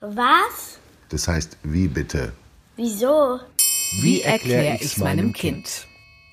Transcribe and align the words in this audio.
Was? 0.00 0.78
Das 1.10 1.28
heißt, 1.28 1.58
wie 1.62 1.86
bitte? 1.86 2.32
Wieso? 2.76 3.38
Wie 4.00 4.22
erkläre 4.22 4.78
ich's 4.80 4.96
meinem 4.96 5.34
Kind? 5.34 5.86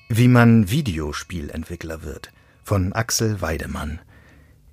Wie 0.08 0.28
man 0.28 0.70
Videospielentwickler 0.70 2.02
wird 2.02 2.32
von 2.64 2.94
Axel 2.94 3.42
Weidemann. 3.42 4.00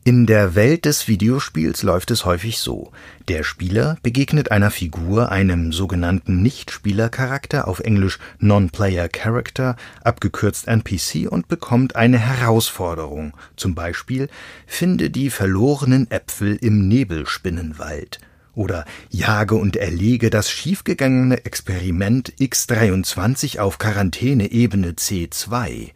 In 0.06 0.26
der 0.26 0.56
Welt 0.56 0.86
des 0.86 1.10
Videospiels 1.10 1.84
läuft 1.84 2.10
es 2.12 2.24
häufig 2.24 2.60
so. 2.60 2.94
Der 3.28 3.44
Spieler 3.44 3.98
begegnet 4.02 4.52
einer 4.52 4.72
Figur, 4.72 5.30
einem 5.30 5.74
sogenannten 5.74 6.42
Nichtspielercharakter, 6.42 7.68
auf 7.68 7.82
Englisch 7.82 8.20
Non-Player 8.40 9.10
Character, 9.10 9.76
abgekürzt 10.06 10.70
NPC, 10.70 11.28
und 11.30 11.50
bekommt 11.50 11.98
eine 11.98 12.20
Herausforderung. 12.20 13.36
Zum 13.58 13.76
Beispiel, 13.76 14.30
finde 14.68 15.10
die 15.10 15.30
verlorenen 15.30 16.10
Äpfel 16.12 16.56
im 16.56 16.88
Nebelspinnenwald. 16.88 18.20
Oder 18.56 18.86
jage 19.10 19.56
und 19.56 19.76
erlege 19.76 20.30
das 20.30 20.50
schiefgegangene 20.50 21.44
Experiment 21.46 22.32
X23 22.40 23.60
auf 23.60 23.78
Quarantäne-Ebene 23.78 24.92
C2 24.92 25.92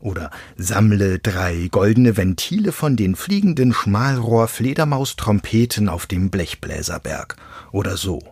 oder 0.00 0.30
sammle 0.56 1.18
drei 1.18 1.68
goldene 1.70 2.16
Ventile 2.16 2.72
von 2.72 2.96
den 2.96 3.14
fliegenden 3.14 3.74
Schmalrohr-Fledermaus-Trompeten 3.74 5.88
auf 5.88 6.06
dem 6.06 6.30
Blechbläserberg 6.30 7.36
oder 7.72 7.96
so. 7.96 8.22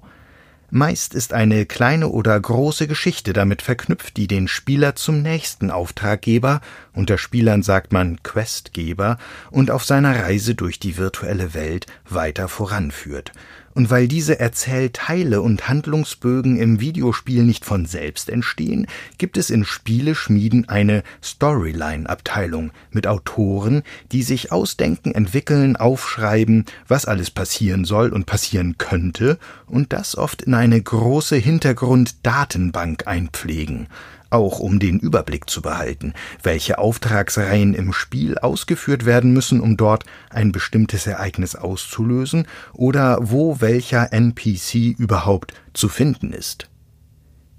Meist 0.70 1.14
ist 1.14 1.32
eine 1.32 1.64
kleine 1.64 2.08
oder 2.08 2.40
große 2.40 2.88
Geschichte 2.88 3.32
damit 3.32 3.62
verknüpft, 3.62 4.16
die 4.16 4.26
den 4.26 4.48
Spieler 4.48 4.96
zum 4.96 5.22
nächsten 5.22 5.70
Auftraggeber, 5.70 6.60
unter 6.92 7.18
Spielern 7.18 7.62
sagt 7.62 7.92
man 7.92 8.20
Questgeber, 8.24 9.16
und 9.52 9.70
auf 9.70 9.84
seiner 9.84 10.24
Reise 10.24 10.56
durch 10.56 10.80
die 10.80 10.96
virtuelle 10.96 11.54
Welt 11.54 11.86
weiter 12.08 12.48
voranführt 12.48 13.30
und 13.76 13.90
weil 13.90 14.08
diese 14.08 14.40
Erzählteile 14.40 15.42
und 15.42 15.68
Handlungsbögen 15.68 16.56
im 16.56 16.80
Videospiel 16.80 17.44
nicht 17.44 17.66
von 17.66 17.84
selbst 17.84 18.30
entstehen, 18.30 18.86
gibt 19.18 19.36
es 19.36 19.50
in 19.50 19.66
Spieleschmieden 19.66 20.66
eine 20.70 21.02
Storyline-Abteilung 21.22 22.72
mit 22.90 23.06
Autoren, 23.06 23.82
die 24.12 24.22
sich 24.22 24.50
ausdenken, 24.50 25.12
entwickeln, 25.12 25.76
aufschreiben, 25.76 26.64
was 26.88 27.04
alles 27.04 27.30
passieren 27.30 27.84
soll 27.84 28.14
und 28.14 28.24
passieren 28.24 28.78
könnte 28.78 29.38
und 29.66 29.92
das 29.92 30.16
oft 30.16 30.40
in 30.40 30.54
eine 30.54 30.80
große 30.80 31.36
Hintergrunddatenbank 31.36 33.06
einpflegen 33.06 33.88
auch 34.30 34.58
um 34.60 34.78
den 34.78 34.98
Überblick 34.98 35.48
zu 35.48 35.62
behalten, 35.62 36.14
welche 36.42 36.78
Auftragsreihen 36.78 37.74
im 37.74 37.92
Spiel 37.92 38.38
ausgeführt 38.38 39.06
werden 39.06 39.32
müssen, 39.32 39.60
um 39.60 39.76
dort 39.76 40.04
ein 40.30 40.52
bestimmtes 40.52 41.06
Ereignis 41.06 41.56
auszulösen, 41.56 42.46
oder 42.72 43.18
wo 43.20 43.60
welcher 43.60 44.12
NPC 44.12 44.98
überhaupt 44.98 45.54
zu 45.72 45.88
finden 45.88 46.32
ist 46.32 46.68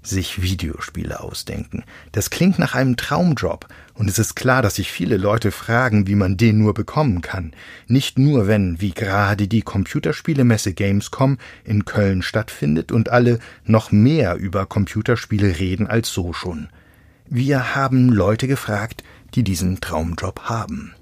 sich 0.02 0.42
Videospiele 0.42 1.20
ausdenken. 1.20 1.84
Das 2.12 2.30
klingt 2.30 2.58
nach 2.58 2.74
einem 2.74 2.96
Traumjob, 2.96 3.66
und 3.94 4.08
es 4.08 4.18
ist 4.20 4.36
klar, 4.36 4.62
dass 4.62 4.76
sich 4.76 4.92
viele 4.92 5.16
Leute 5.16 5.50
fragen, 5.50 6.06
wie 6.06 6.14
man 6.14 6.36
den 6.36 6.58
nur 6.58 6.72
bekommen 6.72 7.20
kann. 7.20 7.52
Nicht 7.88 8.16
nur, 8.16 8.46
wenn, 8.46 8.80
wie 8.80 8.92
gerade 8.92 9.48
die 9.48 9.62
Computerspielemesse 9.62 10.72
Gamescom 10.72 11.36
in 11.64 11.84
Köln 11.84 12.22
stattfindet 12.22 12.92
und 12.92 13.08
alle 13.08 13.40
noch 13.64 13.90
mehr 13.90 14.36
über 14.36 14.66
Computerspiele 14.66 15.58
reden 15.58 15.88
als 15.88 16.12
so 16.12 16.32
schon. 16.32 16.68
Wir 17.26 17.74
haben 17.74 18.08
Leute 18.08 18.46
gefragt, 18.46 19.02
die 19.34 19.42
diesen 19.42 19.80
Traumjob 19.80 20.42
haben. 20.44 20.94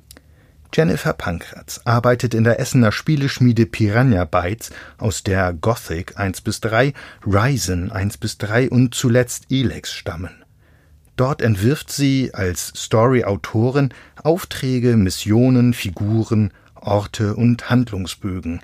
Jennifer 0.72 1.12
Pankratz 1.12 1.80
arbeitet 1.84 2.34
in 2.34 2.44
der 2.44 2.60
Essener 2.60 2.92
Spieleschmiede 2.92 3.66
Piranha 3.66 4.24
Bytes, 4.24 4.70
aus 4.98 5.22
der 5.22 5.52
Gothic 5.52 6.18
1 6.18 6.40
bis 6.42 6.60
3, 6.60 6.92
Ryzen 7.26 7.90
1 7.90 8.18
bis 8.18 8.38
3 8.38 8.70
und 8.70 8.94
zuletzt 8.94 9.46
Elex 9.50 9.92
stammen. 9.92 10.44
Dort 11.16 11.40
entwirft 11.40 11.90
sie 11.90 12.30
als 12.34 12.72
Story-Autorin 12.76 13.94
Aufträge, 14.22 14.96
Missionen, 14.96 15.72
Figuren, 15.72 16.52
Orte 16.74 17.34
und 17.34 17.70
Handlungsbögen. 17.70 18.60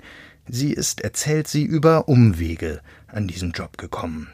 Sie 0.47 0.71
ist, 0.71 1.01
erzählt 1.01 1.47
sie, 1.47 1.63
über 1.63 2.07
Umwege 2.07 2.81
an 3.07 3.27
diesen 3.27 3.53
Job 3.53 3.77
gekommen. 3.77 4.29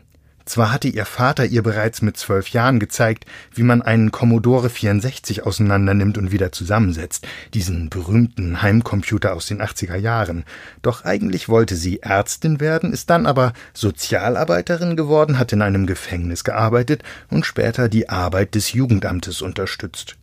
Zwar 0.49 0.71
hatte 0.71 0.87
ihr 0.87 1.05
Vater 1.05 1.45
ihr 1.45 1.61
bereits 1.61 2.01
mit 2.01 2.17
zwölf 2.17 2.47
Jahren 2.47 2.79
gezeigt, 2.79 3.25
wie 3.53 3.61
man 3.61 3.83
einen 3.83 4.11
Commodore 4.11 4.71
64 4.71 5.45
auseinandernimmt 5.45 6.17
und 6.17 6.31
wieder 6.31 6.51
zusammensetzt, 6.51 7.27
diesen 7.53 7.91
berühmten 7.91 8.63
Heimcomputer 8.63 9.35
aus 9.35 9.45
den 9.45 9.61
80er 9.61 9.95
Jahren. 9.95 10.45
Doch 10.81 11.05
eigentlich 11.05 11.49
wollte 11.49 11.75
sie 11.75 11.99
Ärztin 12.01 12.59
werden, 12.59 12.91
ist 12.93 13.11
dann 13.11 13.27
aber 13.27 13.53
Sozialarbeiterin 13.75 14.95
geworden, 14.95 15.37
hat 15.37 15.53
in 15.53 15.61
einem 15.61 15.85
Gefängnis 15.85 16.43
gearbeitet 16.43 17.03
und 17.29 17.45
später 17.45 17.87
die 17.87 18.09
Arbeit 18.09 18.55
des 18.55 18.73
Jugendamtes 18.73 19.43
unterstützt. 19.43 20.18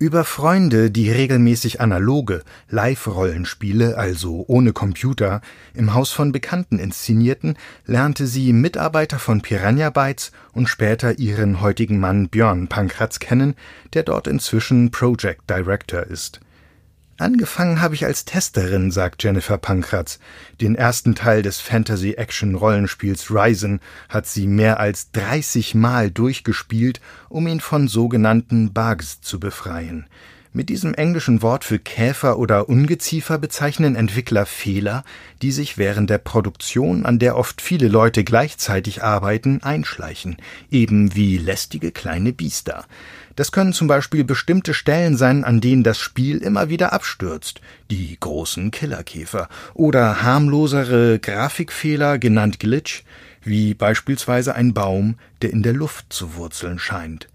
Über 0.00 0.22
Freunde, 0.22 0.92
die 0.92 1.10
regelmäßig 1.10 1.80
analoge 1.80 2.44
Live-Rollenspiele, 2.68 3.98
also 3.98 4.44
ohne 4.46 4.72
Computer, 4.72 5.40
im 5.74 5.92
Haus 5.92 6.12
von 6.12 6.30
Bekannten 6.30 6.78
inszenierten, 6.78 7.56
lernte 7.84 8.28
sie 8.28 8.52
Mitarbeiter 8.52 9.18
von 9.18 9.40
Piranha 9.40 9.90
Bytes 9.90 10.30
und 10.52 10.68
später 10.68 11.18
ihren 11.18 11.60
heutigen 11.60 11.98
Mann 11.98 12.28
Björn 12.28 12.68
Pankratz 12.68 13.18
kennen, 13.18 13.56
der 13.92 14.04
dort 14.04 14.28
inzwischen 14.28 14.92
Project 14.92 15.50
Director 15.50 16.04
ist 16.04 16.38
Angefangen 17.20 17.80
habe 17.80 17.96
ich 17.96 18.06
als 18.06 18.24
Testerin, 18.24 18.92
sagt 18.92 19.24
Jennifer 19.24 19.58
Pankratz. 19.58 20.20
Den 20.60 20.76
ersten 20.76 21.16
Teil 21.16 21.42
des 21.42 21.58
Fantasy-Action-Rollenspiels 21.60 23.32
Ryzen 23.32 23.80
hat 24.08 24.26
sie 24.26 24.46
mehr 24.46 24.78
als 24.78 25.10
30 25.10 25.74
Mal 25.74 26.12
durchgespielt, 26.12 27.00
um 27.28 27.48
ihn 27.48 27.58
von 27.58 27.88
sogenannten 27.88 28.72
Bugs 28.72 29.20
zu 29.20 29.40
befreien. 29.40 30.06
Mit 30.54 30.70
diesem 30.70 30.94
englischen 30.94 31.42
Wort 31.42 31.62
für 31.62 31.78
Käfer 31.78 32.38
oder 32.38 32.70
Ungeziefer 32.70 33.36
bezeichnen 33.36 33.94
Entwickler 33.94 34.46
Fehler, 34.46 35.04
die 35.42 35.52
sich 35.52 35.76
während 35.76 36.08
der 36.08 36.16
Produktion, 36.16 37.04
an 37.04 37.18
der 37.18 37.36
oft 37.36 37.60
viele 37.60 37.88
Leute 37.88 38.24
gleichzeitig 38.24 39.02
arbeiten, 39.02 39.62
einschleichen, 39.62 40.38
eben 40.70 41.14
wie 41.14 41.36
lästige 41.36 41.92
kleine 41.92 42.32
Biester. 42.32 42.86
Das 43.36 43.52
können 43.52 43.74
zum 43.74 43.88
Beispiel 43.88 44.24
bestimmte 44.24 44.72
Stellen 44.72 45.18
sein, 45.18 45.44
an 45.44 45.60
denen 45.60 45.84
das 45.84 45.98
Spiel 45.98 46.38
immer 46.38 46.70
wieder 46.70 46.94
abstürzt, 46.94 47.60
die 47.90 48.16
großen 48.18 48.70
Killerkäfer, 48.70 49.50
oder 49.74 50.22
harmlosere 50.22 51.18
Grafikfehler, 51.18 52.18
genannt 52.18 52.58
Glitch, 52.58 53.04
wie 53.42 53.74
beispielsweise 53.74 54.54
ein 54.54 54.72
Baum, 54.72 55.16
der 55.42 55.52
in 55.52 55.62
der 55.62 55.74
Luft 55.74 56.06
zu 56.10 56.36
wurzeln 56.36 56.78
scheint. 56.78 57.28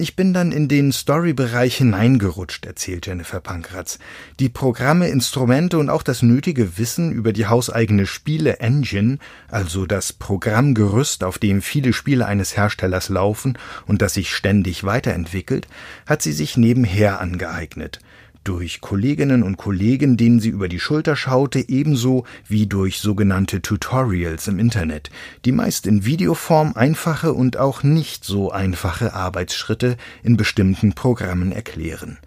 Ich 0.00 0.16
bin 0.16 0.32
dann 0.32 0.50
in 0.50 0.66
den 0.66 0.92
Story-Bereich 0.92 1.76
hineingerutscht, 1.76 2.64
erzählt 2.64 3.06
Jennifer 3.06 3.38
Pankratz. 3.38 3.98
Die 4.38 4.48
Programme, 4.48 5.08
Instrumente 5.08 5.78
und 5.78 5.90
auch 5.90 6.02
das 6.02 6.22
nötige 6.22 6.78
Wissen 6.78 7.12
über 7.12 7.34
die 7.34 7.44
hauseigene 7.44 8.06
Spiele-Engine, 8.06 9.18
also 9.48 9.84
das 9.84 10.14
Programmgerüst, 10.14 11.22
auf 11.22 11.36
dem 11.36 11.60
viele 11.60 11.92
Spiele 11.92 12.24
eines 12.24 12.56
Herstellers 12.56 13.10
laufen 13.10 13.58
und 13.86 14.00
das 14.00 14.14
sich 14.14 14.34
ständig 14.34 14.84
weiterentwickelt, 14.84 15.68
hat 16.06 16.22
sie 16.22 16.32
sich 16.32 16.56
nebenher 16.56 17.20
angeeignet 17.20 18.00
durch 18.44 18.80
Kolleginnen 18.80 19.42
und 19.42 19.56
Kollegen, 19.56 20.16
denen 20.16 20.40
sie 20.40 20.48
über 20.48 20.68
die 20.68 20.80
Schulter 20.80 21.16
schaute, 21.16 21.68
ebenso 21.68 22.24
wie 22.46 22.66
durch 22.66 22.98
sogenannte 22.98 23.62
Tutorials 23.62 24.48
im 24.48 24.58
Internet, 24.58 25.10
die 25.44 25.52
meist 25.52 25.86
in 25.86 26.04
Videoform 26.04 26.72
einfache 26.74 27.32
und 27.32 27.56
auch 27.56 27.82
nicht 27.82 28.24
so 28.24 28.50
einfache 28.50 29.14
Arbeitsschritte 29.14 29.96
in 30.22 30.36
bestimmten 30.36 30.94
Programmen 30.94 31.52
erklären. 31.52 32.18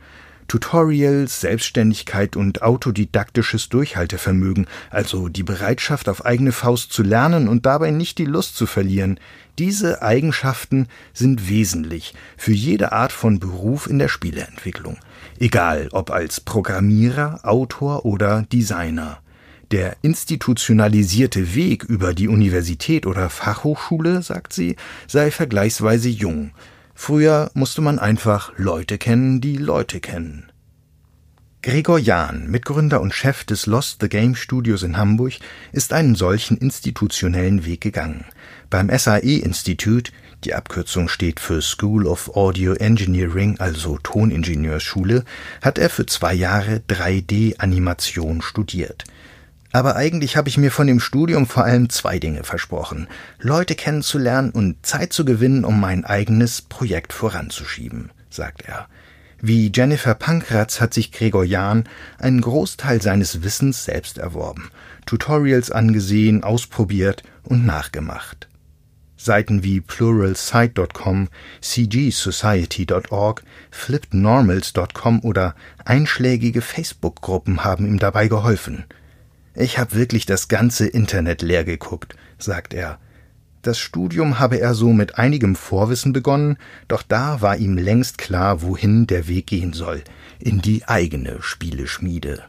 Tutorials, 0.53 1.41
Selbstständigkeit 1.41 2.35
und 2.35 2.61
autodidaktisches 2.61 3.69
Durchhaltevermögen, 3.69 4.67
also 4.91 5.27
die 5.27 5.43
Bereitschaft, 5.43 6.07
auf 6.07 6.25
eigene 6.25 6.51
Faust 6.51 6.93
zu 6.93 7.01
lernen 7.01 7.47
und 7.47 7.65
dabei 7.65 7.91
nicht 7.91 8.19
die 8.19 8.25
Lust 8.25 8.55
zu 8.55 8.65
verlieren, 8.65 9.19
diese 9.57 10.01
Eigenschaften 10.01 10.87
sind 11.13 11.49
wesentlich 11.49 12.13
für 12.37 12.53
jede 12.53 12.91
Art 12.91 13.11
von 13.11 13.39
Beruf 13.39 13.87
in 13.87 13.99
der 13.99 14.07
Spieleentwicklung 14.07 14.97
egal 15.39 15.89
ob 15.91 16.11
als 16.11 16.39
Programmierer, 16.39 17.41
Autor 17.43 18.05
oder 18.05 18.43
Designer. 18.43 19.19
Der 19.71 19.97
institutionalisierte 20.01 21.55
Weg 21.55 21.83
über 21.83 22.13
die 22.13 22.27
Universität 22.27 23.05
oder 23.05 23.29
Fachhochschule, 23.29 24.21
sagt 24.21 24.53
sie, 24.53 24.75
sei 25.07 25.31
vergleichsweise 25.31 26.09
jung. 26.09 26.51
Früher 26.93 27.49
musste 27.55 27.81
man 27.81 27.97
einfach 27.97 28.53
Leute 28.55 28.97
kennen, 28.97 29.41
die 29.41 29.57
Leute 29.57 29.99
kennen. 29.99 30.52
Gregor 31.63 31.97
Jahn, 31.97 32.51
Mitgründer 32.51 32.99
und 32.99 33.13
Chef 33.13 33.45
des 33.45 33.67
Lost 33.67 34.01
the 34.01 34.09
Game 34.09 34.35
Studios 34.35 34.83
in 34.83 34.97
Hamburg, 34.97 35.35
ist 35.71 35.93
einen 35.93 36.13
solchen 36.13 36.57
institutionellen 36.57 37.65
Weg 37.65 37.79
gegangen. 37.79 38.25
Beim 38.69 38.89
SAE 38.89 39.37
Institut 39.37 40.11
die 40.43 40.55
Abkürzung 40.55 41.07
steht 41.07 41.39
für 41.39 41.61
School 41.61 42.05
of 42.05 42.35
Audio 42.35 42.73
Engineering, 42.73 43.55
also 43.59 43.97
Toningenieursschule, 44.03 45.23
hat 45.61 45.77
er 45.77 45.89
für 45.89 46.05
zwei 46.05 46.33
Jahre 46.33 46.81
3D-Animation 46.89 48.41
studiert. 48.41 49.05
Aber 49.71 49.95
eigentlich 49.95 50.35
habe 50.35 50.49
ich 50.49 50.57
mir 50.57 50.69
von 50.69 50.85
dem 50.85 50.99
Studium 50.99 51.47
vor 51.47 51.63
allem 51.63 51.89
zwei 51.89 52.19
Dinge 52.19 52.43
versprochen. 52.43 53.07
Leute 53.39 53.75
kennenzulernen 53.75 54.51
und 54.51 54.85
Zeit 54.85 55.13
zu 55.13 55.23
gewinnen, 55.23 55.63
um 55.63 55.79
mein 55.79 56.03
eigenes 56.03 56.61
Projekt 56.61 57.13
voranzuschieben, 57.13 58.11
sagt 58.29 58.63
er. 58.63 58.89
Wie 59.45 59.69
Jennifer 59.75 60.15
Pankratz 60.15 60.79
hat 60.79 60.93
sich 60.93 61.11
Gregor 61.11 61.43
Jahn 61.43 61.83
einen 62.17 62.39
Großteil 62.39 63.01
seines 63.01 63.43
Wissens 63.43 63.83
selbst 63.83 64.17
erworben, 64.17 64.71
Tutorials 65.05 65.69
angesehen, 65.69 66.43
ausprobiert 66.43 67.23
und 67.43 67.65
nachgemacht. 67.65 68.47
Seiten 69.17 69.61
wie 69.63 69.81
pluralsight.com, 69.81 71.27
cgsociety.org, 71.61 73.43
flippednormals.com 73.69 75.19
oder 75.19 75.55
einschlägige 75.83 76.61
Facebook-Gruppen 76.61 77.65
haben 77.65 77.85
ihm 77.85 77.99
dabei 77.99 78.29
geholfen– 78.29 78.85
ich 79.55 79.77
habe 79.77 79.93
wirklich 79.93 80.25
das 80.25 80.47
ganze 80.47 80.87
Internet 80.87 81.41
leer 81.43 81.63
geguckt, 81.63 82.15
sagt 82.39 82.73
er. 82.73 82.97
Das 83.63 83.79
Studium 83.79 84.39
habe 84.39 84.59
er 84.59 84.73
so 84.73 84.91
mit 84.91 85.17
einigem 85.17 85.55
Vorwissen 85.55 86.11
begonnen, 86.11 86.57
doch 86.89 87.01
da 87.01 87.39
war 87.39 87.55
ihm 87.55 87.77
längst 87.77 88.17
klar, 88.17 88.61
wohin 88.61 89.07
der 89.07 89.29
Weg 89.29 89.47
gehen 89.47 89.71
soll, 89.71 90.03
in 90.37 90.61
die 90.61 90.85
eigene 90.85 91.41
Spieleschmiede. 91.41 92.43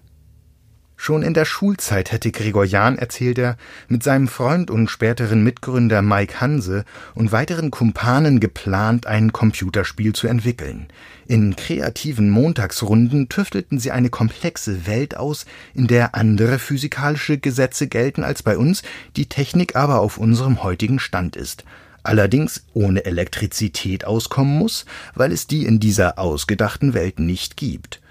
Schon 1.04 1.22
in 1.22 1.34
der 1.34 1.44
Schulzeit 1.44 2.12
hätte 2.12 2.32
Gregor 2.32 2.64
Jahn, 2.64 2.96
erzählt 2.96 3.36
er, 3.36 3.58
mit 3.88 4.02
seinem 4.02 4.26
Freund 4.26 4.70
und 4.70 4.88
späteren 4.88 5.44
Mitgründer 5.44 6.00
Mike 6.00 6.40
Hanse 6.40 6.86
und 7.14 7.30
weiteren 7.30 7.70
Kumpanen 7.70 8.40
geplant, 8.40 9.06
ein 9.06 9.30
Computerspiel 9.30 10.14
zu 10.14 10.28
entwickeln. 10.28 10.86
In 11.26 11.56
kreativen 11.56 12.30
Montagsrunden 12.30 13.28
tüftelten 13.28 13.78
sie 13.78 13.90
eine 13.90 14.08
komplexe 14.08 14.86
Welt 14.86 15.14
aus, 15.14 15.44
in 15.74 15.88
der 15.88 16.14
andere 16.14 16.58
physikalische 16.58 17.36
Gesetze 17.36 17.86
gelten 17.86 18.24
als 18.24 18.42
bei 18.42 18.56
uns, 18.56 18.82
die 19.14 19.26
Technik 19.26 19.76
aber 19.76 20.00
auf 20.00 20.16
unserem 20.16 20.62
heutigen 20.62 21.00
Stand 21.00 21.36
ist 21.36 21.64
allerdings 22.06 22.66
ohne 22.74 23.06
Elektrizität 23.06 24.04
auskommen 24.04 24.58
muss, 24.58 24.84
weil 25.14 25.32
es 25.32 25.46
die 25.46 25.64
in 25.64 25.80
dieser 25.80 26.18
ausgedachten 26.18 26.92
Welt 26.92 27.18
nicht 27.18 27.56
gibt. 27.56 28.02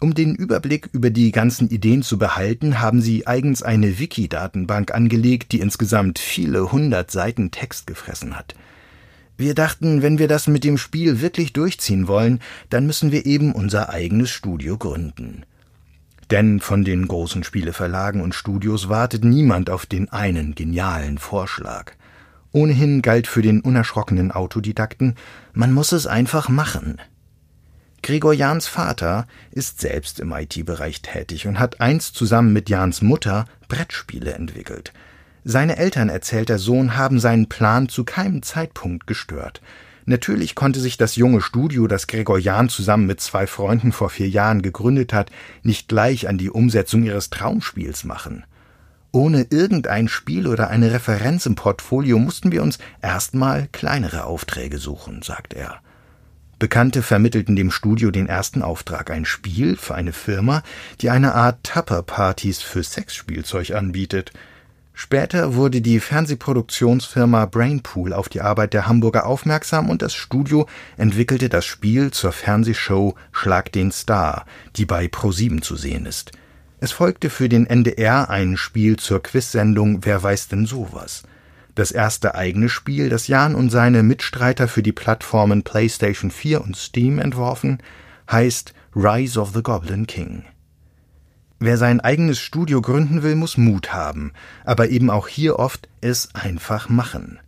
Um 0.00 0.14
den 0.14 0.34
Überblick 0.34 0.88
über 0.92 1.10
die 1.10 1.30
ganzen 1.30 1.68
Ideen 1.68 2.02
zu 2.02 2.16
behalten, 2.16 2.80
haben 2.80 3.02
sie 3.02 3.26
eigens 3.26 3.62
eine 3.62 3.98
Wiki-Datenbank 3.98 4.94
angelegt, 4.94 5.52
die 5.52 5.60
insgesamt 5.60 6.18
viele 6.18 6.72
hundert 6.72 7.10
Seiten 7.10 7.50
Text 7.50 7.86
gefressen 7.86 8.34
hat. 8.34 8.54
Wir 9.36 9.54
dachten, 9.54 10.00
wenn 10.00 10.18
wir 10.18 10.26
das 10.26 10.46
mit 10.46 10.64
dem 10.64 10.78
Spiel 10.78 11.20
wirklich 11.20 11.52
durchziehen 11.52 12.08
wollen, 12.08 12.40
dann 12.70 12.86
müssen 12.86 13.12
wir 13.12 13.26
eben 13.26 13.52
unser 13.52 13.90
eigenes 13.90 14.30
Studio 14.30 14.78
gründen. 14.78 15.44
Denn 16.30 16.60
von 16.60 16.82
den 16.82 17.06
großen 17.06 17.44
Spieleverlagen 17.44 18.22
und 18.22 18.34
Studios 18.34 18.88
wartet 18.88 19.22
niemand 19.22 19.68
auf 19.68 19.84
den 19.84 20.10
einen 20.10 20.54
genialen 20.54 21.18
Vorschlag. 21.18 21.92
Ohnehin 22.52 23.02
galt 23.02 23.26
für 23.26 23.42
den 23.42 23.60
unerschrockenen 23.60 24.30
Autodidakten, 24.32 25.16
man 25.52 25.74
muss 25.74 25.92
es 25.92 26.06
einfach 26.06 26.48
machen. 26.48 26.98
Gregor 28.02 28.32
Jahns 28.32 28.66
Vater 28.66 29.26
ist 29.50 29.80
selbst 29.80 30.20
im 30.20 30.32
IT-Bereich 30.32 31.02
tätig 31.02 31.46
und 31.46 31.58
hat 31.58 31.80
einst 31.80 32.14
zusammen 32.14 32.52
mit 32.52 32.70
Jahns 32.70 33.02
Mutter 33.02 33.44
Brettspiele 33.68 34.32
entwickelt. 34.32 34.92
Seine 35.44 35.76
Eltern, 35.76 36.08
erzählt 36.08 36.48
der 36.48 36.58
Sohn, 36.58 36.96
haben 36.96 37.20
seinen 37.20 37.48
Plan 37.48 37.88
zu 37.88 38.04
keinem 38.04 38.42
Zeitpunkt 38.42 39.06
gestört. 39.06 39.60
Natürlich 40.06 40.54
konnte 40.54 40.80
sich 40.80 40.96
das 40.96 41.16
junge 41.16 41.42
Studio, 41.42 41.86
das 41.86 42.06
Gregor 42.06 42.38
Jahn 42.38 42.68
zusammen 42.68 43.06
mit 43.06 43.20
zwei 43.20 43.46
Freunden 43.46 43.92
vor 43.92 44.10
vier 44.10 44.28
Jahren 44.28 44.62
gegründet 44.62 45.12
hat, 45.12 45.30
nicht 45.62 45.88
gleich 45.88 46.26
an 46.26 46.38
die 46.38 46.50
Umsetzung 46.50 47.04
ihres 47.04 47.30
Traumspiels 47.30 48.04
machen. 48.04 48.44
Ohne 49.12 49.46
irgendein 49.50 50.08
Spiel 50.08 50.46
oder 50.46 50.68
eine 50.68 50.92
Referenz 50.92 51.44
im 51.46 51.54
Portfolio 51.54 52.18
mussten 52.18 52.50
wir 52.50 52.62
uns 52.62 52.78
erstmal 53.02 53.68
kleinere 53.72 54.24
Aufträge 54.24 54.78
suchen, 54.78 55.22
sagt 55.22 55.52
er. 55.52 55.80
Bekannte 56.60 57.02
vermittelten 57.02 57.56
dem 57.56 57.70
Studio 57.70 58.10
den 58.10 58.28
ersten 58.28 58.60
Auftrag, 58.60 59.10
ein 59.10 59.24
Spiel 59.24 59.76
für 59.76 59.94
eine 59.94 60.12
Firma, 60.12 60.62
die 61.00 61.08
eine 61.08 61.34
Art 61.34 61.64
Tupper-Partys 61.64 62.60
für 62.60 62.82
Sexspielzeug 62.82 63.70
anbietet. 63.70 64.30
Später 64.92 65.54
wurde 65.54 65.80
die 65.80 66.00
Fernsehproduktionsfirma 66.00 67.46
Brainpool 67.46 68.12
auf 68.12 68.28
die 68.28 68.42
Arbeit 68.42 68.74
der 68.74 68.86
Hamburger 68.86 69.24
aufmerksam 69.24 69.88
und 69.88 70.02
das 70.02 70.12
Studio 70.12 70.68
entwickelte 70.98 71.48
das 71.48 71.64
Spiel 71.64 72.10
zur 72.10 72.30
Fernsehshow 72.30 73.14
Schlag 73.32 73.72
den 73.72 73.90
Star, 73.90 74.44
die 74.76 74.84
bei 74.84 75.06
Pro7 75.06 75.62
zu 75.62 75.76
sehen 75.76 76.04
ist. 76.04 76.32
Es 76.78 76.92
folgte 76.92 77.30
für 77.30 77.48
den 77.48 77.64
NDR 77.64 78.28
ein 78.28 78.58
Spiel 78.58 78.98
zur 78.98 79.22
Quizsendung 79.22 80.04
Wer 80.04 80.22
weiß 80.22 80.48
denn 80.48 80.66
sowas? 80.66 81.22
Das 81.80 81.92
erste 81.92 82.34
eigene 82.34 82.68
Spiel, 82.68 83.08
das 83.08 83.26
Jan 83.26 83.54
und 83.54 83.70
seine 83.70 84.02
Mitstreiter 84.02 84.68
für 84.68 84.82
die 84.82 84.92
Plattformen 84.92 85.62
PlayStation 85.62 86.30
4 86.30 86.60
und 86.60 86.76
Steam 86.76 87.18
entworfen, 87.18 87.78
heißt 88.30 88.74
Rise 88.94 89.40
of 89.40 89.54
the 89.54 89.62
Goblin 89.62 90.06
King. 90.06 90.44
Wer 91.58 91.78
sein 91.78 92.00
eigenes 92.00 92.38
Studio 92.38 92.82
gründen 92.82 93.22
will, 93.22 93.34
muss 93.34 93.56
Mut 93.56 93.94
haben, 93.94 94.34
aber 94.66 94.90
eben 94.90 95.08
auch 95.08 95.26
hier 95.26 95.58
oft 95.58 95.88
es 96.02 96.34
einfach 96.34 96.90
machen. 96.90 97.38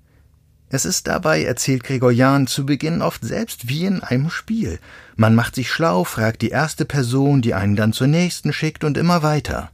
Es 0.71 0.87
ist 0.87 1.09
dabei, 1.09 1.45
erzählt 1.45 1.85
Gregor 1.85 2.11
Jahn, 2.11 2.47
zu 2.47 2.65
Beginn 2.65 3.03
oft 3.03 3.23
selbst 3.23 3.69
wie 3.69 3.85
in 3.85 4.03
einem 4.03 4.31
Spiel. 4.31 4.79
Man 5.15 5.35
macht 5.35 5.57
sich 5.57 5.71
schlau, 5.71 6.05
fragt 6.05 6.41
die 6.41 6.49
erste 6.49 6.87
Person, 6.87 7.43
die 7.43 7.53
einen 7.53 7.77
dann 7.77 7.93
zur 7.93 8.07
nächsten 8.07 8.55
schickt 8.55 8.83
und 8.83 8.97
immer 8.97 9.23
weiter. 9.23 9.71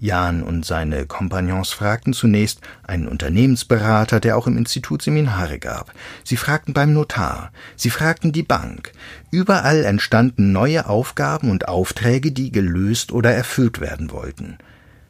Jan 0.00 0.42
und 0.42 0.64
seine 0.64 1.04
Kompagnons 1.04 1.70
fragten 1.70 2.14
zunächst 2.14 2.60
einen 2.82 3.06
Unternehmensberater, 3.06 4.18
der 4.18 4.36
auch 4.38 4.46
im 4.46 4.56
Institut 4.56 5.02
Seminare 5.02 5.58
gab. 5.58 5.92
Sie 6.24 6.38
fragten 6.38 6.72
beim 6.72 6.94
Notar. 6.94 7.52
Sie 7.76 7.90
fragten 7.90 8.32
die 8.32 8.42
Bank. 8.42 8.92
Überall 9.30 9.84
entstanden 9.84 10.52
neue 10.52 10.88
Aufgaben 10.88 11.50
und 11.50 11.68
Aufträge, 11.68 12.32
die 12.32 12.50
gelöst 12.50 13.12
oder 13.12 13.32
erfüllt 13.32 13.80
werden 13.80 14.10
wollten. 14.10 14.56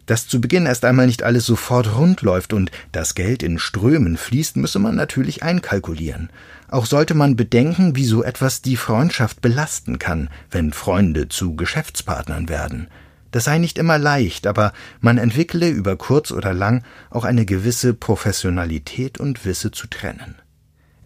Dass 0.07 0.27
zu 0.27 0.41
Beginn 0.41 0.67
erst 0.67 0.85
einmal 0.85 1.07
nicht 1.07 1.23
alles 1.23 1.47
sofort 1.47 1.95
rund 1.97 2.23
läuft 2.23 2.53
und 2.53 2.73
das 2.91 3.15
Geld 3.15 3.45
in 3.45 3.61
Strömen 3.61 4.17
fließt, 4.17 4.57
müsse 4.57 4.81
man 4.81 4.97
natürlich 4.97 5.45
einkalkulieren. 5.45 6.31
Auch 6.69 6.87
sollte 6.87 7.15
man 7.15 7.37
bedenken, 7.37 7.95
wie 7.95 8.05
so 8.05 8.25
etwas 8.25 8.61
die 8.61 8.77
Freundschaft 8.77 9.41
belasten 9.41 10.01
kann, 10.01 10.29
wenn 10.51 10.73
Freunde 10.73 11.29
zu 11.29 11.55
Geschäftspartnern 11.55 12.49
werden. 12.49 12.89
Das 13.31 13.45
sei 13.45 13.59
nicht 13.59 13.79
immer 13.79 13.99
leicht, 13.99 14.47
aber 14.47 14.73
man 15.01 15.19
entwickle 15.19 15.69
über 15.69 15.97
kurz 15.97 16.33
oder 16.33 16.53
lang 16.53 16.83
auch 17.11 17.25
eine 17.25 17.47
gewisse 17.47 17.95
Professionalität 17.95 19.19
und 19.19 19.45
wisse 19.45 19.71
zu 19.71 19.87
trennen. 19.87 20.37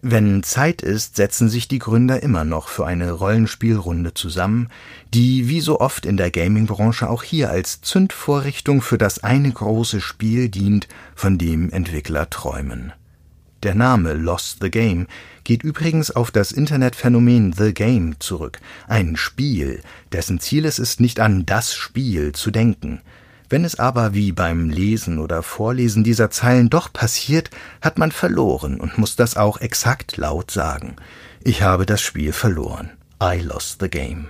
Wenn 0.07 0.43
Zeit 0.43 0.83
ist, 0.83 1.15
setzen 1.15 1.49
sich 1.49 1.67
die 1.67 1.79
Gründer 1.79 2.21
immer 2.21 2.43
noch 2.43 2.67
für 2.67 2.85
eine 2.85 3.11
Rollenspielrunde 3.11 4.13
zusammen, 4.13 4.69
die 5.15 5.49
wie 5.49 5.61
so 5.61 5.79
oft 5.79 6.05
in 6.05 6.15
der 6.15 6.29
Gamingbranche 6.29 7.09
auch 7.09 7.23
hier 7.23 7.49
als 7.49 7.81
Zündvorrichtung 7.81 8.83
für 8.83 8.99
das 8.99 9.23
eine 9.23 9.51
große 9.51 10.01
Spiel 10.01 10.49
dient, 10.49 10.87
von 11.15 11.39
dem 11.39 11.71
Entwickler 11.71 12.29
träumen. 12.29 12.93
Der 13.65 13.73
Name 13.73 14.13
Lost 14.13 14.59
the 14.61 14.69
Game 14.69 15.07
geht 15.43 15.63
übrigens 15.63 16.11
auf 16.11 16.29
das 16.29 16.51
Internetphänomen 16.51 17.51
The 17.51 17.73
Game 17.73 18.19
zurück, 18.19 18.59
ein 18.87 19.15
Spiel, 19.15 19.81
dessen 20.11 20.39
Ziel 20.39 20.65
es 20.65 20.77
ist, 20.77 21.01
nicht 21.01 21.19
an 21.19 21.47
das 21.47 21.73
Spiel 21.73 22.31
zu 22.33 22.51
denken. 22.51 23.01
Wenn 23.49 23.65
es 23.65 23.79
aber 23.79 24.13
wie 24.13 24.31
beim 24.31 24.69
Lesen 24.69 25.17
oder 25.17 25.41
Vorlesen 25.41 26.03
dieser 26.03 26.29
Zeilen 26.29 26.69
doch 26.69 26.93
passiert, 26.93 27.49
hat 27.81 27.97
man 27.97 28.11
verloren 28.11 28.79
und 28.79 28.99
muss 28.99 29.15
das 29.15 29.35
auch 29.35 29.59
exakt 29.59 30.15
laut 30.17 30.51
sagen. 30.51 30.97
Ich 31.43 31.63
habe 31.63 31.87
das 31.87 32.01
Spiel 32.01 32.33
verloren. 32.33 32.91
I 33.19 33.39
lost 33.39 33.79
the 33.81 33.89
game 33.89 34.29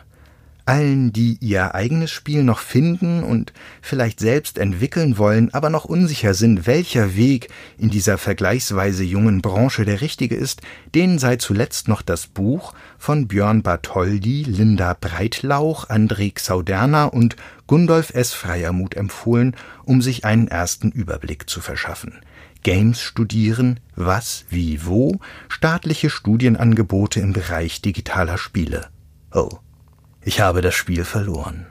allen, 0.65 1.13
die 1.13 1.37
ihr 1.41 1.75
eigenes 1.75 2.11
Spiel 2.11 2.43
noch 2.43 2.59
finden 2.59 3.23
und 3.23 3.53
vielleicht 3.81 4.19
selbst 4.19 4.57
entwickeln 4.57 5.17
wollen, 5.17 5.53
aber 5.53 5.69
noch 5.69 5.85
unsicher 5.85 6.33
sind, 6.33 6.65
welcher 6.65 7.15
Weg 7.15 7.49
in 7.77 7.89
dieser 7.89 8.17
vergleichsweise 8.17 9.03
jungen 9.03 9.41
Branche 9.41 9.85
der 9.85 10.01
richtige 10.01 10.35
ist, 10.35 10.61
denen 10.93 11.19
sei 11.19 11.35
zuletzt 11.35 11.87
noch 11.87 12.01
das 12.01 12.27
Buch 12.27 12.73
von 12.97 13.27
Björn 13.27 13.61
Bartholdy, 13.61 14.43
Linda 14.43 14.95
Breitlauch, 14.99 15.89
André 15.89 16.33
Xauderner 16.33 17.13
und 17.13 17.35
Gundolf 17.67 18.13
S. 18.13 18.33
Freiermuth 18.33 18.95
empfohlen, 18.95 19.55
um 19.83 20.01
sich 20.01 20.25
einen 20.25 20.47
ersten 20.47 20.91
Überblick 20.91 21.49
zu 21.49 21.61
verschaffen. 21.61 22.21
Games 22.63 22.99
studieren, 22.99 23.79
was, 23.95 24.45
wie, 24.49 24.85
wo, 24.85 25.19
staatliche 25.49 26.09
Studienangebote 26.09 27.19
im 27.19 27.31
Bereich 27.31 27.81
digitaler 27.81 28.39
Spiele. 28.39 28.87
Oh, 29.31 29.59
ich 30.25 30.41
habe 30.41 30.61
das 30.61 30.73
Spiel 30.73 31.05
verloren. 31.05 31.67